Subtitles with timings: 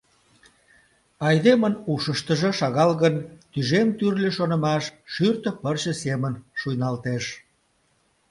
[1.27, 3.15] Айдемын ушыштыжо, шагал гын,
[3.51, 7.25] тӱжем тӱрлӧ шонымаш шӱртӧ пырче семын шуйналтеш.